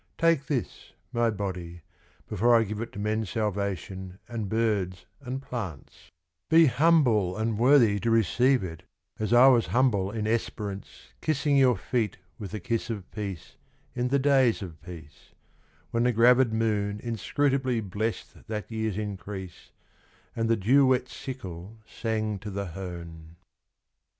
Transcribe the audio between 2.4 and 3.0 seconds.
I give it To